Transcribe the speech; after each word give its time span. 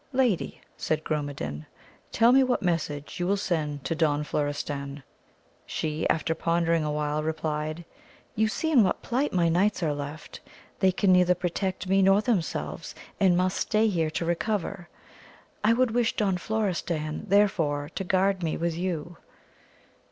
Lady, 0.13 0.59
said 0.77 1.03
GrmnedaUy 1.03 1.67
tell 2.11 2.31
me 2.31 2.41
what 2.41 2.63
message 2.63 3.19
you 3.19 3.27
will 3.27 3.37
send 3.37 3.83
to 3.85 3.93
Don 3.93 4.23
Florestan. 4.23 5.03
She, 5.67 6.09
after 6.09 6.33
pondering 6.33 6.83
awhile 6.83 7.21
replied, 7.21 7.85
you 8.33 8.47
see 8.47 8.71
in 8.71 8.83
what 8.83 9.03
plight 9.03 9.31
my 9.31 9.47
knights 9.47 9.83
are 9.83 9.93
left, 9.93 10.39
they 10.79 10.91
can 10.91 11.11
neither 11.13 11.35
protect 11.35 11.87
me 11.87 12.01
nor 12.01 12.19
themselves, 12.19 12.95
and 13.19 13.37
must 13.37 13.57
stay 13.59 13.87
here 13.89 14.09
to 14.09 14.25
recover. 14.25 14.89
I 15.63 15.73
would 15.73 15.91
wish 15.91 16.15
Don 16.15 16.39
Florestan 16.39 17.25
therefore 17.27 17.91
to 17.93 18.03
guard 18.03 18.41
me 18.41 18.57
with 18.57 18.75
you. 18.75 19.17